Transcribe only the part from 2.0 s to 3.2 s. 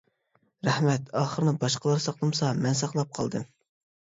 ساقلىمىسا مەن ساقلاپ